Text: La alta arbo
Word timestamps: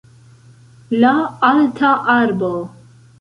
La 1.03 1.11
alta 1.49 1.91
arbo 2.13 2.51